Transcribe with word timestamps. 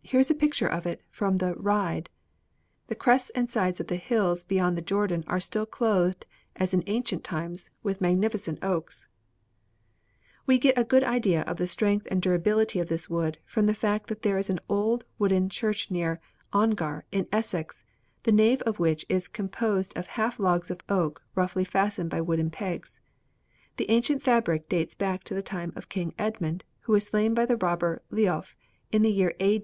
Here 0.00 0.18
is 0.20 0.30
a 0.30 0.34
picture 0.34 0.66
of 0.66 0.86
it, 0.86 1.02
from 1.10 1.36
the 1.36 1.54
Ride. 1.54 2.08
The 2.86 2.94
crests 2.94 3.28
and 3.34 3.52
sides 3.52 3.78
of 3.78 3.88
the 3.88 3.96
hills 3.98 4.42
beyond 4.42 4.74
the 4.74 4.80
Jordan 4.80 5.22
are 5.26 5.38
still 5.38 5.66
clothed, 5.66 6.24
as 6.56 6.72
in 6.72 6.82
ancient 6.86 7.22
times, 7.22 7.68
with 7.82 8.00
magnificent 8.00 8.58
oaks. 8.62 9.06
See 9.06 10.14
page 10.46 10.46
85 10.46 10.46
"We 10.46 10.58
get 10.60 10.78
a 10.78 10.84
good 10.84 11.04
idea 11.04 11.42
of 11.42 11.58
the 11.58 11.66
strength 11.66 12.08
and 12.10 12.22
durability 12.22 12.78
of 12.80 12.88
this 12.88 13.10
wood 13.10 13.36
from 13.44 13.66
the 13.66 13.74
fact 13.74 14.06
that 14.06 14.22
there 14.22 14.38
is 14.38 14.48
an 14.48 14.60
old 14.66 15.04
wooden 15.18 15.50
church 15.50 15.90
near 15.90 16.22
Ongar, 16.54 17.04
in 17.12 17.28
Essex, 17.30 17.84
the 18.22 18.32
nave 18.32 18.62
of 18.62 18.78
which 18.78 19.04
is 19.10 19.28
composed 19.28 19.94
of 19.94 20.06
half 20.06 20.38
logs 20.40 20.70
of 20.70 20.80
oak 20.88 21.20
roughly 21.34 21.64
fastened 21.64 22.08
by 22.08 22.22
wooden 22.22 22.48
pegs. 22.48 22.98
The 23.76 23.90
ancient 23.90 24.22
fabric 24.22 24.70
dates 24.70 24.94
back 24.94 25.22
to 25.24 25.34
the 25.34 25.42
time 25.42 25.74
of 25.76 25.90
King 25.90 26.14
Edmund, 26.18 26.64
who 26.80 26.92
was 26.94 27.04
slain 27.08 27.34
by 27.34 27.44
the 27.44 27.58
robber 27.58 28.00
Leolf 28.10 28.54
in 28.90 29.02
the 29.02 29.12
year 29.12 29.34
A. 29.38 29.54